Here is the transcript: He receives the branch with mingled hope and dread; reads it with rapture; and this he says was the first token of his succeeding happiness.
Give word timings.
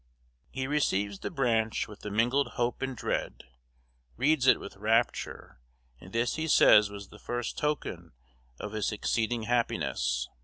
He 0.49 0.65
receives 0.65 1.19
the 1.19 1.29
branch 1.29 1.87
with 1.87 2.03
mingled 2.05 2.53
hope 2.53 2.81
and 2.81 2.97
dread; 2.97 3.43
reads 4.17 4.47
it 4.47 4.59
with 4.59 4.75
rapture; 4.77 5.61
and 5.99 6.11
this 6.11 6.37
he 6.37 6.47
says 6.47 6.89
was 6.89 7.09
the 7.09 7.19
first 7.19 7.55
token 7.55 8.13
of 8.59 8.71
his 8.71 8.87
succeeding 8.87 9.43
happiness. 9.43 10.27